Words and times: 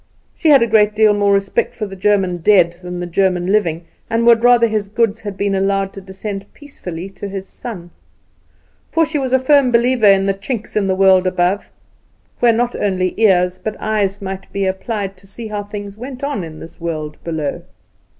She 0.33 0.49
had 0.49 0.63
a 0.63 0.67
great 0.67 0.95
deal 0.95 1.13
more 1.13 1.31
respect 1.31 1.75
for 1.75 1.85
the 1.85 1.95
German 1.95 2.37
dead 2.37 2.71
than 2.81 2.99
the 2.99 3.05
German 3.05 3.45
living, 3.51 3.85
and 4.09 4.25
would 4.25 4.41
rather 4.41 4.65
his 4.65 4.87
goods 4.87 5.21
had 5.21 5.37
been 5.37 5.53
allowed 5.53 5.93
to 5.93 6.01
descend 6.01 6.51
peacefully 6.55 7.07
to 7.11 7.27
his 7.29 7.47
son. 7.47 7.91
For 8.91 9.05
she 9.05 9.19
was 9.19 9.31
a 9.31 9.37
firm 9.37 9.69
believer 9.69 10.07
in 10.07 10.25
the 10.25 10.33
chinks 10.33 10.75
in 10.75 10.87
the 10.87 10.95
world 10.95 11.27
above, 11.27 11.69
where 12.39 12.51
not 12.51 12.75
only 12.75 13.13
ears, 13.17 13.59
but 13.59 13.77
eyes 13.79 14.23
might 14.23 14.51
be 14.51 14.65
applied 14.65 15.17
to 15.17 15.27
see 15.27 15.49
how 15.49 15.65
things 15.65 15.97
went 15.99 16.23
on 16.23 16.43
in 16.43 16.59
this 16.59 16.81
world 16.81 17.23
below. 17.23 17.61